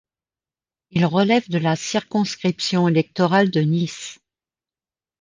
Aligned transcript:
Il 0.89 1.05
relève 1.05 1.47
de 1.51 1.59
la 1.59 1.75
circonscription 1.75 2.87
électorale 2.87 3.51
de 3.51 3.61
Neath. 3.61 4.17